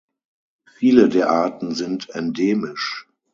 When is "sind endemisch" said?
1.75-3.07